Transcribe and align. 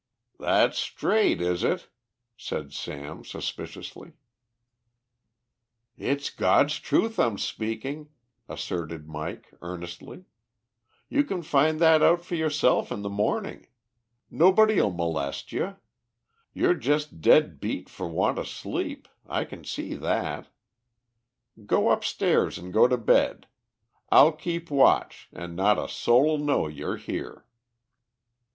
"That's 0.39 0.79
straight, 0.79 1.41
is 1.41 1.63
it?" 1.63 1.87
said 2.35 2.73
Sam 2.73 3.23
suspiciously. 3.23 4.13
"It's 5.95 6.31
God's 6.31 6.79
truth 6.79 7.19
I'm 7.19 7.37
speaking," 7.37 8.09
asserted 8.49 9.07
Mike 9.07 9.53
earnestly. 9.61 10.25
"You 11.07 11.23
can 11.23 11.43
find 11.43 11.79
that 11.81 12.01
out 12.01 12.25
for 12.25 12.33
yourself 12.33 12.91
in 12.91 13.03
the 13.03 13.11
morning. 13.11 13.67
Nobody'll 14.31 14.89
molest 14.89 15.51
ye. 15.51 15.73
Yer 16.51 16.73
jus' 16.73 17.05
dead 17.05 17.59
beat 17.59 17.87
for 17.87 18.07
want 18.07 18.39
o' 18.39 18.43
sleep, 18.43 19.07
I 19.27 19.45
can 19.45 19.63
see 19.63 19.93
that. 19.93 20.47
Go 21.67 21.91
upstairs 21.91 22.57
and 22.57 22.73
go 22.73 22.87
to 22.87 22.97
bed. 22.97 23.45
I'll 24.09 24.31
keep 24.31 24.71
watch, 24.71 25.29
and 25.31 25.55
not 25.55 25.77
a 25.77 25.87
soul'll 25.87 26.39
know 26.39 26.67
you're 26.67 26.97
here." 26.97 27.45